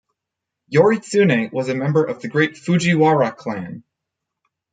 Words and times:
Yoritsune 0.73 1.53
was 1.53 1.69
a 1.69 1.75
member 1.75 2.03
of 2.03 2.23
the 2.23 2.27
great 2.27 2.57
Fujiwara 2.57 3.31
clan. 3.31 3.83